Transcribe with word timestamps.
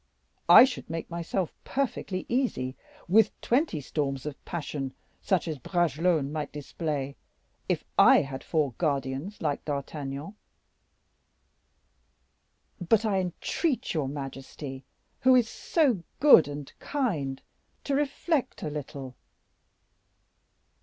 I 0.49 0.65
should 0.65 0.89
make 0.89 1.11
myself 1.11 1.53
perfectly 1.63 2.25
easy 2.27 2.75
with 3.07 3.39
twenty 3.39 3.79
storms 3.79 4.25
of 4.25 4.43
passion, 4.45 4.95
such 5.21 5.47
as 5.47 5.59
Bragelonne 5.59 6.31
might 6.31 6.51
display, 6.51 7.17
if 7.69 7.83
I 7.99 8.21
had 8.21 8.43
four 8.43 8.73
guardians 8.79 9.43
like 9.43 9.63
D'Artagnan." 9.63 10.33
"But 12.79 13.05
I 13.05 13.19
entreat 13.19 13.93
your 13.93 14.07
majesty, 14.07 14.85
who 15.19 15.35
is 15.35 15.47
so 15.47 16.01
good 16.19 16.47
and 16.47 16.73
kind, 16.79 17.39
to 17.83 17.93
reflect 17.93 18.63
a 18.63 18.71
little." 18.71 19.15